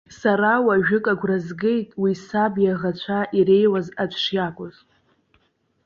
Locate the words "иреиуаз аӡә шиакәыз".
3.37-4.75